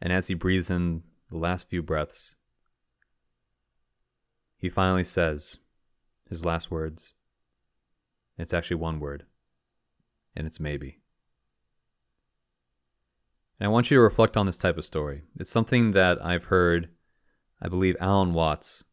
And 0.00 0.14
as 0.14 0.28
he 0.28 0.34
breathes 0.34 0.70
in 0.70 1.02
the 1.30 1.36
last 1.36 1.68
few 1.68 1.82
breaths, 1.82 2.36
he 4.56 4.70
finally 4.70 5.04
says 5.04 5.58
his 6.26 6.42
last 6.42 6.70
words 6.70 7.12
it's 8.38 8.54
actually 8.54 8.76
one 8.76 8.98
word, 8.98 9.26
and 10.34 10.46
it's 10.46 10.58
maybe. 10.58 11.00
And 13.60 13.66
I 13.66 13.70
want 13.70 13.90
you 13.90 13.98
to 13.98 14.00
reflect 14.00 14.38
on 14.38 14.46
this 14.46 14.56
type 14.56 14.78
of 14.78 14.86
story. 14.86 15.24
It's 15.38 15.50
something 15.50 15.90
that 15.90 16.16
I've 16.24 16.44
heard, 16.44 16.88
I 17.60 17.68
believe, 17.68 17.94
Alan 18.00 18.32
Watts. 18.32 18.84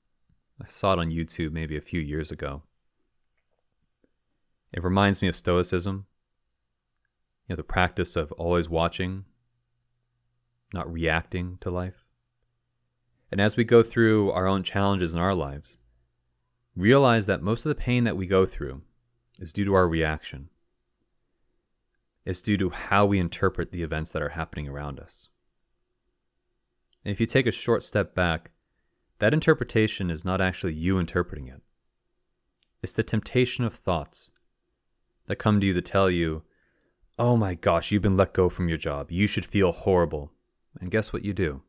I 0.62 0.68
saw 0.70 0.94
it 0.94 1.00
on 1.00 1.10
YouTube 1.10 1.52
maybe 1.52 1.78
a 1.78 1.82
few 1.82 2.00
years 2.00 2.32
ago. 2.32 2.64
It 4.74 4.84
reminds 4.84 5.22
me 5.22 5.28
of 5.28 5.36
Stoicism, 5.36 6.08
you 7.48 7.54
know, 7.54 7.58
the 7.58 7.64
practice 7.64 8.16
of 8.16 8.32
always 8.34 8.70
watching, 8.70 9.26
not 10.74 10.92
reacting 10.92 11.58
to 11.62 11.70
life. 11.70 12.06
And 13.32 13.40
as 13.42 13.58
we 13.58 13.64
go 13.64 13.84
through 13.84 14.32
our 14.32 14.48
own 14.48 14.64
challenges 14.64 15.14
in 15.14 15.20
our 15.20 15.36
lives, 15.36 15.78
realize 16.76 17.28
that 17.28 17.42
most 17.42 17.66
of 17.66 17.70
the 17.70 17.76
pain 17.82 18.04
that 18.04 18.18
we 18.18 18.26
go 18.26 18.46
through 18.46 18.82
is 19.40 19.54
due 19.54 19.66
to 19.66 19.74
our 19.74 19.88
reaction. 19.88 20.50
It's 22.26 22.42
due 22.42 22.58
to 22.58 22.70
how 22.70 23.06
we 23.06 23.20
interpret 23.20 23.72
the 23.72 23.84
events 23.84 24.12
that 24.12 24.22
are 24.22 24.30
happening 24.30 24.68
around 24.68 25.00
us. 25.00 25.30
And 27.04 27.12
if 27.12 27.20
you 27.20 27.26
take 27.26 27.46
a 27.46 27.52
short 27.52 27.84
step 27.84 28.16
back, 28.16 28.52
that 29.20 29.34
interpretation 29.34 30.10
is 30.10 30.26
not 30.26 30.42
actually 30.42 30.74
you 30.74 31.00
interpreting 31.00 31.48
it. 31.48 31.62
It's 32.82 32.94
the 32.94 33.04
temptation 33.04 33.64
of 33.64 33.74
thoughts 33.74 34.32
that 35.28 35.38
come 35.38 35.60
to 35.60 35.66
you 35.66 35.74
to 35.74 35.82
tell 35.82 36.10
you, 36.10 36.44
oh 37.18 37.38
my 37.38 37.56
gosh, 37.56 37.92
you've 37.92 38.02
been 38.02 38.18
let 38.18 38.34
go 38.34 38.50
from 38.50 38.68
your 38.68 38.78
job. 38.78 39.12
You 39.12 39.28
should 39.28 39.46
feel 39.46 39.72
horrible. 39.72 40.32
And 40.80 40.92
guess 40.92 41.14
what 41.14 41.24
you 41.24 41.34
do? 41.34 41.62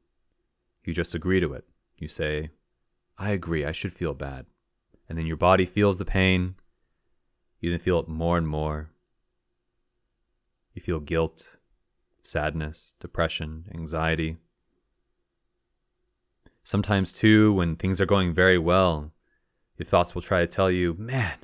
You 0.85 0.93
just 0.93 1.15
agree 1.15 1.41
to 1.41 1.53
it. 1.53 1.65
You 1.97 2.09
say, 2.09 2.51
I 3.17 3.31
agree, 3.31 3.65
I 3.65 3.73
should 3.73 3.93
feel 3.93 4.15
bad. 4.15 4.47
And 5.09 5.17
then 5.17 5.27
your 5.27 5.37
body 5.37 5.67
feels 5.67 5.99
the 5.99 6.05
pain, 6.05 6.57
you 7.61 7.71
then 7.71 7.79
feel 7.79 8.01
it 8.01 8.09
more 8.09 8.37
and 8.37 8.49
more. 8.49 8.91
You 10.75 10.83
feel 10.83 11.01
guilt, 11.01 11.57
sadness, 12.23 12.95
depression, 13.01 13.65
anxiety. 13.73 14.37
Sometimes, 16.65 17.13
too, 17.13 17.53
when 17.53 17.77
things 17.77 18.01
are 18.01 18.07
going 18.07 18.33
very 18.33 18.57
well, 18.57 19.13
your 19.77 19.85
thoughts 19.85 20.15
will 20.15 20.23
try 20.23 20.41
to 20.41 20.47
tell 20.47 20.71
you, 20.71 20.95
man, 20.99 21.37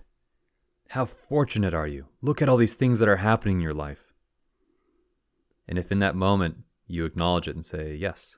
how 0.89 1.05
fortunate 1.05 1.75
are 1.75 1.87
you? 1.87 2.07
Look 2.23 2.41
at 2.41 2.49
all 2.49 2.57
these 2.57 2.75
things 2.75 2.99
that 2.99 3.09
are 3.09 3.17
happening 3.17 3.57
in 3.57 3.63
your 3.63 3.75
life. 3.75 4.15
And 5.69 5.79
if 5.79 5.93
in 5.93 5.99
that 6.01 6.17
moment 6.17 6.65
you 6.87 7.05
acknowledge 7.05 7.47
it 7.47 7.55
and 7.55 7.65
say, 7.65 7.95
Yes, 7.95 8.37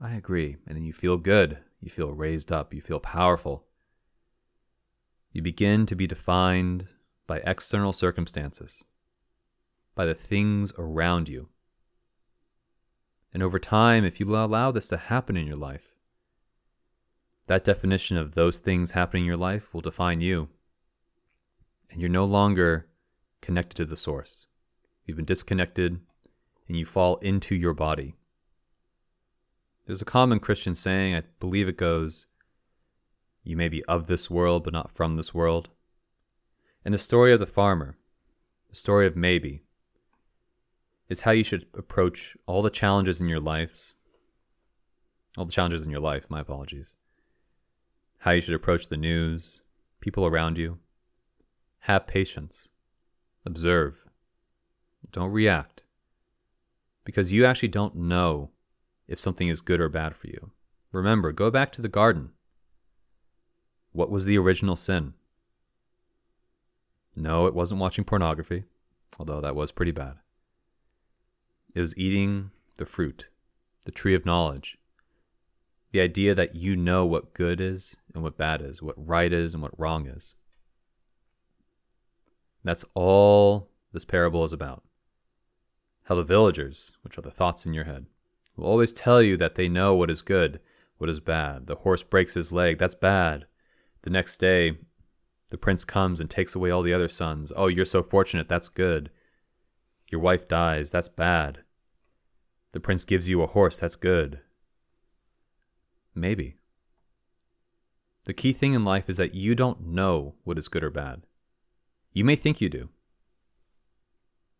I 0.00 0.14
agree, 0.14 0.56
and 0.66 0.76
then 0.76 0.84
you 0.84 0.92
feel 0.92 1.16
good, 1.16 1.58
you 1.80 1.90
feel 1.90 2.12
raised 2.12 2.52
up, 2.52 2.72
you 2.72 2.80
feel 2.80 3.00
powerful, 3.00 3.64
you 5.32 5.42
begin 5.42 5.86
to 5.86 5.96
be 5.96 6.06
defined 6.06 6.86
by 7.26 7.38
external 7.44 7.92
circumstances, 7.92 8.84
by 9.94 10.04
the 10.04 10.14
things 10.14 10.72
around 10.78 11.28
you. 11.28 11.48
And 13.32 13.42
over 13.42 13.58
time, 13.58 14.04
if 14.04 14.20
you 14.20 14.36
allow 14.36 14.70
this 14.70 14.88
to 14.88 14.96
happen 14.96 15.36
in 15.36 15.46
your 15.46 15.56
life, 15.56 15.94
that 17.50 17.64
definition 17.64 18.16
of 18.16 18.36
those 18.36 18.60
things 18.60 18.92
happening 18.92 19.24
in 19.24 19.26
your 19.26 19.36
life 19.36 19.74
will 19.74 19.80
define 19.80 20.20
you. 20.20 20.48
And 21.90 22.00
you're 22.00 22.08
no 22.08 22.24
longer 22.24 22.86
connected 23.40 23.74
to 23.78 23.84
the 23.84 23.96
source. 23.96 24.46
You've 25.04 25.16
been 25.16 25.26
disconnected 25.26 25.98
and 26.68 26.76
you 26.76 26.86
fall 26.86 27.16
into 27.16 27.56
your 27.56 27.74
body. 27.74 28.14
There's 29.84 30.00
a 30.00 30.04
common 30.04 30.38
Christian 30.38 30.76
saying, 30.76 31.16
I 31.16 31.24
believe 31.40 31.68
it 31.68 31.76
goes, 31.76 32.28
You 33.42 33.56
may 33.56 33.68
be 33.68 33.84
of 33.86 34.06
this 34.06 34.30
world, 34.30 34.62
but 34.62 34.72
not 34.72 34.92
from 34.92 35.16
this 35.16 35.34
world. 35.34 35.70
And 36.84 36.94
the 36.94 36.98
story 36.98 37.32
of 37.32 37.40
the 37.40 37.46
farmer, 37.46 37.96
the 38.68 38.76
story 38.76 39.08
of 39.08 39.16
maybe, 39.16 39.64
is 41.08 41.22
how 41.22 41.32
you 41.32 41.42
should 41.42 41.66
approach 41.76 42.36
all 42.46 42.62
the 42.62 42.70
challenges 42.70 43.20
in 43.20 43.26
your 43.26 43.40
lives, 43.40 43.94
all 45.36 45.46
the 45.46 45.52
challenges 45.52 45.82
in 45.82 45.90
your 45.90 45.98
life, 45.98 46.30
my 46.30 46.38
apologies. 46.38 46.94
How 48.20 48.32
you 48.32 48.42
should 48.42 48.54
approach 48.54 48.88
the 48.88 48.98
news, 48.98 49.62
people 50.00 50.26
around 50.26 50.58
you. 50.58 50.78
Have 51.80 52.06
patience. 52.06 52.68
Observe. 53.46 54.04
Don't 55.10 55.30
react. 55.30 55.82
Because 57.02 57.32
you 57.32 57.46
actually 57.46 57.68
don't 57.68 57.96
know 57.96 58.50
if 59.08 59.18
something 59.18 59.48
is 59.48 59.62
good 59.62 59.80
or 59.80 59.88
bad 59.88 60.14
for 60.14 60.26
you. 60.26 60.50
Remember, 60.92 61.32
go 61.32 61.50
back 61.50 61.72
to 61.72 61.80
the 61.80 61.88
garden. 61.88 62.32
What 63.92 64.10
was 64.10 64.26
the 64.26 64.36
original 64.36 64.76
sin? 64.76 65.14
No, 67.16 67.46
it 67.46 67.54
wasn't 67.54 67.80
watching 67.80 68.04
pornography, 68.04 68.64
although 69.18 69.40
that 69.40 69.56
was 69.56 69.72
pretty 69.72 69.92
bad. 69.92 70.16
It 71.74 71.80
was 71.80 71.96
eating 71.96 72.50
the 72.76 72.84
fruit, 72.84 73.30
the 73.86 73.92
tree 73.92 74.14
of 74.14 74.26
knowledge. 74.26 74.76
The 75.92 76.00
idea 76.00 76.34
that 76.34 76.54
you 76.54 76.76
know 76.76 77.04
what 77.04 77.34
good 77.34 77.60
is 77.60 77.96
and 78.14 78.22
what 78.22 78.36
bad 78.36 78.62
is, 78.62 78.80
what 78.80 78.94
right 78.96 79.32
is 79.32 79.54
and 79.54 79.62
what 79.62 79.78
wrong 79.78 80.06
is. 80.06 80.34
That's 82.62 82.84
all 82.94 83.70
this 83.92 84.04
parable 84.04 84.44
is 84.44 84.52
about. 84.52 84.84
How 86.04 86.14
the 86.14 86.24
villagers, 86.24 86.92
which 87.02 87.18
are 87.18 87.22
the 87.22 87.30
thoughts 87.30 87.66
in 87.66 87.74
your 87.74 87.84
head, 87.84 88.06
will 88.56 88.66
always 88.66 88.92
tell 88.92 89.22
you 89.22 89.36
that 89.38 89.54
they 89.54 89.68
know 89.68 89.94
what 89.94 90.10
is 90.10 90.22
good, 90.22 90.60
what 90.98 91.10
is 91.10 91.20
bad. 91.20 91.66
The 91.66 91.76
horse 91.76 92.02
breaks 92.02 92.34
his 92.34 92.52
leg, 92.52 92.78
that's 92.78 92.94
bad. 92.94 93.46
The 94.02 94.10
next 94.10 94.38
day, 94.38 94.78
the 95.50 95.58
prince 95.58 95.84
comes 95.84 96.20
and 96.20 96.30
takes 96.30 96.54
away 96.54 96.70
all 96.70 96.82
the 96.82 96.94
other 96.94 97.08
sons. 97.08 97.52
Oh, 97.56 97.66
you're 97.66 97.84
so 97.84 98.02
fortunate, 98.02 98.48
that's 98.48 98.68
good. 98.68 99.10
Your 100.10 100.20
wife 100.20 100.46
dies, 100.46 100.90
that's 100.90 101.08
bad. 101.08 101.60
The 102.72 102.80
prince 102.80 103.04
gives 103.04 103.28
you 103.28 103.42
a 103.42 103.48
horse, 103.48 103.80
that's 103.80 103.96
good. 103.96 104.40
Maybe. 106.14 106.56
The 108.24 108.34
key 108.34 108.52
thing 108.52 108.74
in 108.74 108.84
life 108.84 109.08
is 109.08 109.16
that 109.16 109.34
you 109.34 109.54
don't 109.54 109.86
know 109.86 110.34
what 110.44 110.58
is 110.58 110.68
good 110.68 110.84
or 110.84 110.90
bad. 110.90 111.22
You 112.12 112.24
may 112.24 112.36
think 112.36 112.60
you 112.60 112.68
do. 112.68 112.88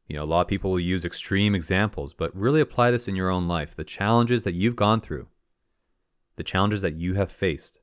You 0.06 0.16
know, 0.16 0.24
a 0.24 0.24
lot 0.24 0.40
of 0.40 0.48
people 0.48 0.72
will 0.72 0.80
use 0.80 1.04
extreme 1.04 1.54
examples, 1.54 2.14
but 2.14 2.34
really 2.34 2.60
apply 2.60 2.90
this 2.90 3.06
in 3.06 3.14
your 3.14 3.30
own 3.30 3.46
life. 3.46 3.76
The 3.76 3.84
challenges 3.84 4.44
that 4.44 4.54
you've 4.54 4.76
gone 4.76 5.00
through, 5.00 5.28
the 6.36 6.42
challenges 6.42 6.82
that 6.82 6.96
you 6.96 7.14
have 7.14 7.30
faced, 7.30 7.78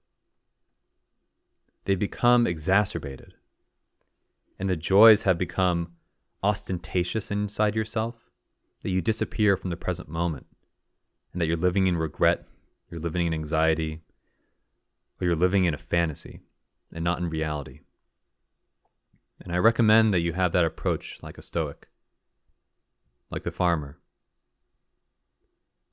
they 1.86 1.96
become 1.96 2.46
exacerbated. 2.46 3.36
And 4.60 4.70
the 4.70 4.76
joys 4.76 5.24
have 5.24 5.38
become 5.38 5.94
ostentatious 6.44 7.32
inside 7.32 7.76
yourself, 7.76 8.30
that 8.82 8.90
you 8.90 9.02
disappear 9.02 9.56
from 9.56 9.70
the 9.70 9.78
present 9.78 10.10
moment, 10.10 10.48
and 11.32 11.42
that 11.42 11.48
you're 11.48 11.56
living 11.56 11.88
in 11.88 11.96
regret, 11.96 12.46
you're 12.90 13.00
living 13.00 13.28
in 13.28 13.34
anxiety, 13.34 14.02
or 15.20 15.28
you're 15.28 15.36
living 15.36 15.66
in 15.66 15.74
a 15.74 15.78
fantasy 15.78 16.42
and 16.94 17.04
not 17.04 17.20
in 17.20 17.30
reality. 17.30 17.82
And 19.44 19.54
I 19.54 19.58
recommend 19.58 20.14
that 20.14 20.20
you 20.20 20.34
have 20.34 20.52
that 20.54 20.66
approach 20.66 21.20
like 21.22 21.38
a 21.38 21.42
Stoic, 21.42 21.88
like 23.30 23.44
the 23.44 23.52
farmer, 23.52 24.00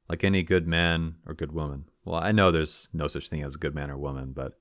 like 0.09 0.25
any 0.25 0.43
good 0.43 0.67
man 0.67 1.17
or 1.27 1.35
good 1.35 1.53
woman. 1.53 1.87
Well, 2.05 2.21
I 2.21 2.33
know 2.33 2.51
there's 2.51 2.89
no 2.93 3.07
such 3.07 3.29
thing 3.29 3.43
as 3.43 3.55
a 3.55 3.59
good 3.59 3.75
man 3.75 3.91
or 3.91 3.97
woman, 3.97 4.33
but 4.33 4.59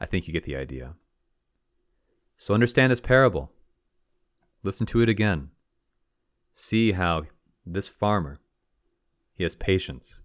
I 0.00 0.06
think 0.06 0.26
you 0.26 0.32
get 0.32 0.44
the 0.44 0.56
idea. 0.56 0.94
So 2.36 2.54
understand 2.54 2.90
this 2.90 3.00
parable. 3.00 3.52
Listen 4.64 4.86
to 4.88 5.00
it 5.00 5.08
again. 5.08 5.50
See 6.54 6.92
how 6.92 7.24
this 7.64 7.88
farmer, 7.88 8.40
he 9.32 9.42
has 9.44 9.54
patience, 9.54 10.20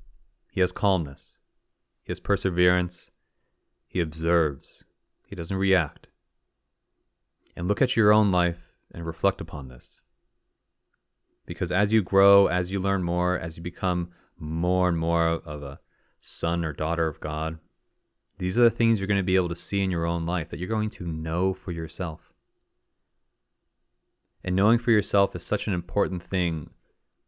he 0.51 0.60
has 0.60 0.72
calmness, 0.72 1.37
he 2.07 2.11
has 2.11 2.21
perseverance, 2.21 3.11
he 3.85 3.99
observes, 3.99 4.85
he 5.27 5.35
doesn't 5.35 5.57
react 5.57 6.07
and 7.53 7.67
look 7.67 7.81
at 7.81 7.97
your 7.97 8.13
own 8.13 8.31
life 8.31 8.77
and 8.93 9.05
reflect 9.05 9.41
upon 9.41 9.67
this. 9.67 9.99
Because 11.45 11.69
as 11.69 11.91
you 11.91 12.01
grow, 12.01 12.47
as 12.47 12.71
you 12.71 12.79
learn 12.79 13.03
more, 13.03 13.37
as 13.37 13.57
you 13.57 13.63
become 13.63 14.11
more 14.39 14.87
and 14.87 14.97
more 14.97 15.27
of 15.27 15.61
a 15.61 15.81
son 16.21 16.63
or 16.63 16.71
daughter 16.71 17.07
of 17.07 17.19
God, 17.19 17.59
these 18.37 18.57
are 18.57 18.63
the 18.63 18.69
things 18.69 19.01
you're 19.01 19.07
going 19.07 19.17
to 19.17 19.23
be 19.23 19.35
able 19.35 19.49
to 19.49 19.55
see 19.55 19.83
in 19.83 19.91
your 19.91 20.05
own 20.05 20.25
life 20.25 20.47
that 20.47 20.59
you're 20.59 20.69
going 20.69 20.91
to 20.91 21.05
know 21.05 21.53
for 21.53 21.73
yourself. 21.73 22.31
And 24.45 24.55
knowing 24.55 24.79
for 24.79 24.91
yourself 24.91 25.35
is 25.35 25.45
such 25.45 25.67
an 25.67 25.73
important 25.73 26.23
thing 26.23 26.69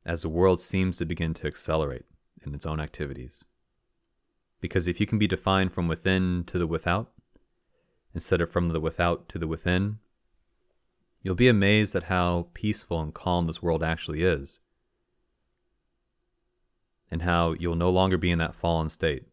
as 0.06 0.22
the 0.22 0.30
world 0.30 0.62
seems 0.62 0.98
to 1.00 1.06
begin 1.06 1.34
to 1.34 1.48
accelerate 1.48 2.06
in 2.46 2.56
its 2.56 2.66
own 2.66 2.80
activities. 2.80 3.44
Because 4.62 4.88
if 4.88 5.00
you 5.00 5.06
can 5.06 5.18
be 5.18 5.28
defined 5.28 5.74
from 5.74 5.88
within 5.88 6.44
to 6.48 6.58
the 6.58 6.68
without, 6.68 7.12
instead 8.14 8.42
of 8.42 8.52
from 8.52 8.70
the 8.70 8.80
without 8.80 9.30
to 9.30 9.38
the 9.38 9.48
within, 9.48 10.00
You'll 11.22 11.36
be 11.36 11.50
amazed 11.50 11.96
at 11.96 12.04
how 12.04 12.48
peaceful 12.54 13.02
and 13.02 13.14
calm 13.14 13.46
this 13.46 13.62
world 13.62 13.84
actually 13.84 14.24
is, 14.24 14.60
and 17.12 17.24
how 17.24 17.54
you'll 17.60 17.76
no 17.76 17.90
longer 17.90 18.18
be 18.18 18.32
in 18.32 18.40
that 18.40 18.56
fallen 18.56 18.90
state. 18.90 19.26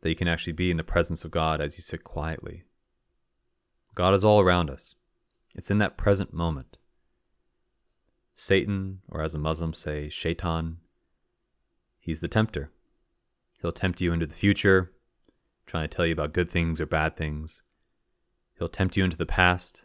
That 0.00 0.08
you 0.08 0.16
can 0.16 0.28
actually 0.28 0.54
be 0.54 0.70
in 0.70 0.78
the 0.78 0.84
presence 0.84 1.24
of 1.24 1.30
God 1.30 1.60
as 1.60 1.76
you 1.76 1.82
sit 1.82 2.04
quietly. 2.04 2.64
God 3.94 4.14
is 4.14 4.24
all 4.24 4.40
around 4.40 4.70
us, 4.70 4.94
it's 5.54 5.70
in 5.70 5.78
that 5.78 5.98
present 5.98 6.32
moment. 6.32 6.78
Satan, 8.34 9.00
or 9.10 9.20
as 9.20 9.34
the 9.34 9.38
Muslims 9.38 9.76
say, 9.76 10.08
Shaitan, 10.08 10.78
he's 12.00 12.20
the 12.20 12.28
tempter. 12.28 12.70
He'll 13.62 13.70
tempt 13.70 14.00
you 14.00 14.12
into 14.12 14.26
the 14.26 14.34
future, 14.34 14.90
trying 15.66 15.88
to 15.88 15.96
tell 15.96 16.04
you 16.04 16.12
about 16.12 16.32
good 16.32 16.50
things 16.50 16.80
or 16.80 16.86
bad 16.86 17.16
things. 17.16 17.62
He'll 18.58 18.68
tempt 18.68 18.96
you 18.96 19.04
into 19.04 19.16
the 19.16 19.24
past, 19.24 19.84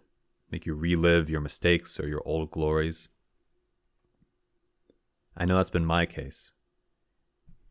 make 0.52 0.66
you 0.66 0.74
relive 0.74 1.30
your 1.30 1.42
mistakes 1.42 2.00
or 2.00 2.08
your 2.08 2.24
old 2.26 2.50
glories. 2.50 3.08
I 5.38 5.46
know 5.46 5.58
that's 5.58 5.70
been 5.70 5.86
my 5.86 6.08
case. 6.08 6.52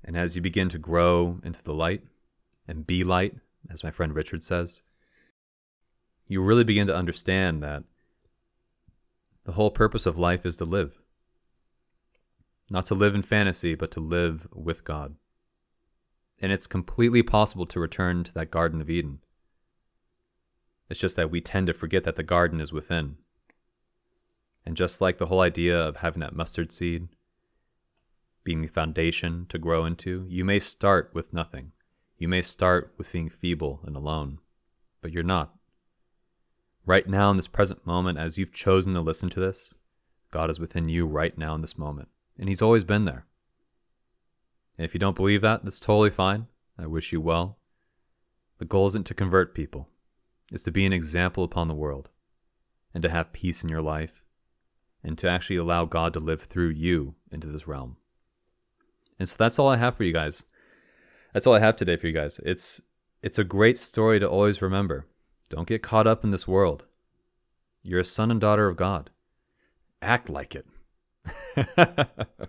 And 0.04 0.16
as 0.16 0.36
you 0.36 0.42
begin 0.42 0.68
to 0.68 0.78
grow 0.78 1.40
into 1.42 1.60
the 1.64 1.74
light 1.74 2.04
and 2.68 2.86
be 2.86 3.02
light, 3.02 3.34
as 3.68 3.82
my 3.82 3.90
friend 3.90 4.14
Richard 4.14 4.44
says, 4.44 4.82
you 6.28 6.40
really 6.40 6.62
begin 6.62 6.86
to 6.86 6.94
understand 6.94 7.64
that 7.64 7.82
the 9.44 9.52
whole 9.52 9.72
purpose 9.72 10.06
of 10.06 10.16
life 10.16 10.46
is 10.46 10.56
to 10.58 10.64
live. 10.64 11.00
Not 12.70 12.86
to 12.86 12.94
live 12.94 13.16
in 13.16 13.22
fantasy, 13.22 13.74
but 13.74 13.90
to 13.92 14.00
live 14.00 14.46
with 14.52 14.84
God. 14.84 15.16
And 16.40 16.52
it's 16.52 16.66
completely 16.66 17.22
possible 17.22 17.66
to 17.66 17.80
return 17.80 18.24
to 18.24 18.34
that 18.34 18.50
Garden 18.50 18.80
of 18.80 18.90
Eden. 18.90 19.20
It's 20.88 21.00
just 21.00 21.16
that 21.16 21.30
we 21.30 21.40
tend 21.40 21.66
to 21.66 21.74
forget 21.74 22.04
that 22.04 22.16
the 22.16 22.22
garden 22.22 22.60
is 22.60 22.72
within. 22.72 23.16
And 24.64 24.76
just 24.76 25.00
like 25.00 25.18
the 25.18 25.26
whole 25.26 25.40
idea 25.40 25.78
of 25.78 25.96
having 25.96 26.20
that 26.20 26.36
mustard 26.36 26.72
seed 26.72 27.08
being 28.44 28.62
the 28.62 28.68
foundation 28.68 29.46
to 29.48 29.58
grow 29.58 29.84
into, 29.84 30.24
you 30.28 30.44
may 30.44 30.60
start 30.60 31.10
with 31.12 31.34
nothing. 31.34 31.72
You 32.16 32.28
may 32.28 32.42
start 32.42 32.94
with 32.96 33.10
being 33.12 33.28
feeble 33.28 33.80
and 33.84 33.96
alone, 33.96 34.38
but 35.02 35.12
you're 35.12 35.22
not. 35.22 35.54
Right 36.86 37.08
now, 37.08 37.30
in 37.30 37.36
this 37.36 37.48
present 37.48 37.84
moment, 37.84 38.18
as 38.18 38.38
you've 38.38 38.52
chosen 38.52 38.94
to 38.94 39.00
listen 39.00 39.28
to 39.30 39.40
this, 39.40 39.74
God 40.30 40.48
is 40.48 40.60
within 40.60 40.88
you 40.88 41.06
right 41.06 41.36
now 41.36 41.54
in 41.56 41.60
this 41.60 41.76
moment, 41.76 42.08
and 42.38 42.48
He's 42.48 42.62
always 42.62 42.84
been 42.84 43.04
there. 43.04 43.26
And 44.78 44.84
if 44.84 44.94
you 44.94 45.00
don't 45.00 45.16
believe 45.16 45.40
that, 45.42 45.64
that's 45.64 45.80
totally 45.80 46.10
fine. 46.10 46.46
I 46.78 46.86
wish 46.86 47.12
you 47.12 47.20
well. 47.20 47.58
The 48.58 48.64
goal 48.64 48.86
isn't 48.88 49.06
to 49.06 49.14
convert 49.14 49.54
people, 49.54 49.88
it's 50.52 50.62
to 50.64 50.70
be 50.70 50.86
an 50.86 50.92
example 50.92 51.44
upon 51.44 51.68
the 51.68 51.74
world 51.74 52.08
and 52.94 53.02
to 53.02 53.10
have 53.10 53.32
peace 53.32 53.62
in 53.62 53.68
your 53.68 53.82
life 53.82 54.22
and 55.02 55.18
to 55.18 55.28
actually 55.28 55.56
allow 55.56 55.84
God 55.84 56.12
to 56.14 56.20
live 56.20 56.42
through 56.42 56.70
you 56.70 57.14
into 57.30 57.46
this 57.46 57.66
realm. 57.66 57.96
And 59.18 59.28
so 59.28 59.36
that's 59.38 59.58
all 59.58 59.68
I 59.68 59.76
have 59.76 59.96
for 59.96 60.04
you 60.04 60.12
guys. 60.12 60.44
That's 61.32 61.46
all 61.46 61.54
I 61.54 61.60
have 61.60 61.76
today 61.76 61.96
for 61.96 62.06
you 62.06 62.12
guys. 62.12 62.40
It's 62.44 62.80
it's 63.22 63.38
a 63.38 63.44
great 63.44 63.78
story 63.78 64.20
to 64.20 64.28
always 64.28 64.62
remember. 64.62 65.06
Don't 65.48 65.68
get 65.68 65.82
caught 65.82 66.06
up 66.06 66.24
in 66.24 66.30
this 66.30 66.48
world. 66.48 66.84
You're 67.82 68.00
a 68.00 68.04
son 68.04 68.30
and 68.30 68.40
daughter 68.40 68.68
of 68.68 68.76
God. 68.76 69.10
Act 70.02 70.28
like 70.28 70.54
it. 70.54 70.66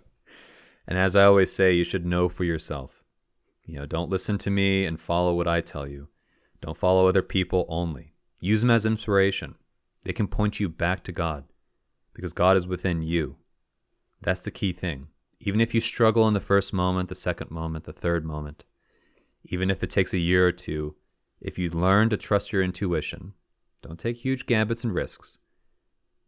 and 0.88 0.96
as 0.96 1.14
I 1.14 1.24
always 1.24 1.52
say, 1.52 1.74
you 1.74 1.84
should 1.84 2.06
know 2.06 2.30
for 2.30 2.44
yourself. 2.44 3.04
You 3.66 3.76
know, 3.76 3.84
don't 3.84 4.08
listen 4.08 4.38
to 4.38 4.50
me 4.50 4.86
and 4.86 4.98
follow 4.98 5.34
what 5.34 5.46
I 5.46 5.60
tell 5.60 5.86
you. 5.86 6.08
Don't 6.62 6.78
follow 6.78 7.06
other 7.06 7.22
people 7.22 7.66
only. 7.68 8.14
Use 8.40 8.62
them 8.62 8.70
as 8.70 8.86
inspiration. 8.86 9.56
They 10.04 10.14
can 10.14 10.28
point 10.28 10.58
you 10.58 10.70
back 10.70 11.04
to 11.04 11.12
God 11.12 11.44
because 12.14 12.32
God 12.32 12.56
is 12.56 12.66
within 12.66 13.02
you. 13.02 13.36
That's 14.22 14.42
the 14.42 14.50
key 14.50 14.72
thing. 14.72 15.08
Even 15.40 15.60
if 15.60 15.74
you 15.74 15.80
struggle 15.80 16.26
in 16.26 16.32
the 16.32 16.40
first 16.40 16.72
moment, 16.72 17.10
the 17.10 17.14
second 17.14 17.50
moment, 17.50 17.84
the 17.84 17.92
third 17.92 18.24
moment, 18.24 18.64
even 19.44 19.70
if 19.70 19.82
it 19.82 19.90
takes 19.90 20.14
a 20.14 20.18
year 20.18 20.46
or 20.46 20.52
two, 20.52 20.96
if 21.38 21.58
you 21.58 21.68
learn 21.68 22.08
to 22.08 22.16
trust 22.16 22.50
your 22.50 22.62
intuition, 22.62 23.34
don't 23.82 23.98
take 23.98 24.16
huge 24.16 24.46
gambits 24.46 24.84
and 24.84 24.94
risks, 24.94 25.38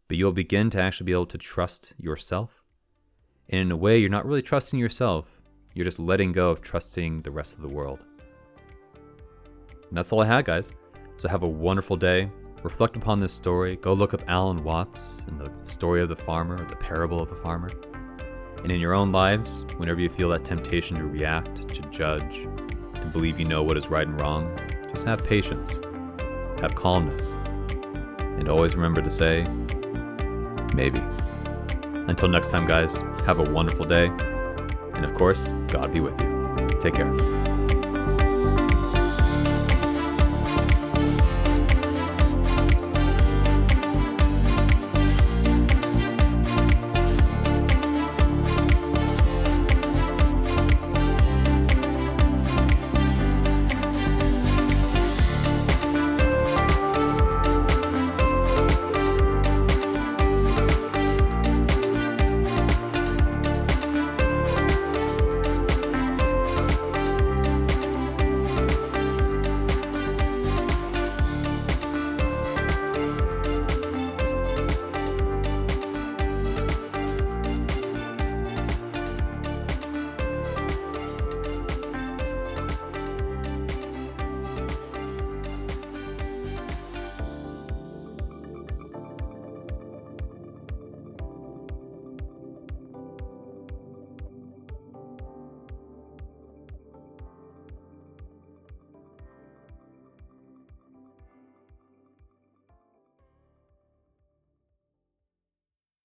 but 0.07 0.17
you'll 0.17 0.31
begin 0.31 0.69
to 0.69 0.79
actually 0.79 1.05
be 1.05 1.11
able 1.13 1.25
to 1.25 1.39
trust 1.39 1.95
yourself. 1.97 2.60
And 3.51 3.61
in 3.61 3.71
a 3.71 3.77
way, 3.77 3.97
you're 3.97 4.09
not 4.09 4.25
really 4.25 4.41
trusting 4.41 4.79
yourself, 4.79 5.41
you're 5.73 5.85
just 5.85 5.99
letting 5.99 6.31
go 6.31 6.49
of 6.49 6.61
trusting 6.61 7.21
the 7.21 7.31
rest 7.31 7.55
of 7.55 7.61
the 7.61 7.67
world. 7.67 7.99
And 9.89 9.97
that's 9.97 10.11
all 10.13 10.21
I 10.21 10.25
had, 10.25 10.45
guys. 10.45 10.71
So 11.17 11.27
have 11.27 11.43
a 11.43 11.47
wonderful 11.47 11.97
day. 11.97 12.29
Reflect 12.63 12.95
upon 12.95 13.19
this 13.19 13.33
story. 13.33 13.75
Go 13.75 13.93
look 13.93 14.13
up 14.13 14.23
Alan 14.27 14.63
Watts 14.63 15.21
and 15.27 15.39
the 15.39 15.51
story 15.63 16.01
of 16.01 16.09
the 16.09 16.15
farmer, 16.15 16.65
the 16.69 16.75
parable 16.75 17.21
of 17.21 17.29
the 17.29 17.35
farmer. 17.35 17.69
And 18.63 18.71
in 18.71 18.79
your 18.79 18.93
own 18.93 19.11
lives, 19.11 19.65
whenever 19.77 19.99
you 19.99 20.09
feel 20.09 20.29
that 20.29 20.45
temptation 20.45 20.97
to 20.97 21.05
react, 21.05 21.67
to 21.73 21.81
judge, 21.89 22.43
to 22.93 23.09
believe 23.11 23.39
you 23.39 23.45
know 23.45 23.63
what 23.63 23.77
is 23.77 23.87
right 23.87 24.07
and 24.07 24.19
wrong, 24.21 24.55
just 24.91 25.05
have 25.05 25.23
patience, 25.25 25.79
have 26.59 26.75
calmness, 26.75 27.29
and 28.19 28.47
always 28.47 28.75
remember 28.75 29.01
to 29.01 29.09
say, 29.09 29.47
maybe. 30.75 31.01
Until 32.07 32.27
next 32.27 32.51
time, 32.51 32.67
guys, 32.67 33.01
have 33.25 33.39
a 33.39 33.49
wonderful 33.49 33.85
day. 33.85 34.07
And 34.93 35.05
of 35.05 35.13
course, 35.15 35.53
God 35.67 35.93
be 35.93 35.99
with 35.99 36.19
you. 36.19 36.67
Take 36.79 36.95
care. 36.95 37.50